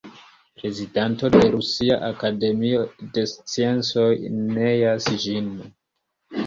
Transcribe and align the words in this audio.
Prezidanto 0.59 1.29
de 1.35 1.41
Rusia 1.55 1.97
Akademio 2.09 2.81
de 3.17 3.27
Sciencoj 3.35 4.11
neas 4.57 5.11
ĝin. 5.27 5.55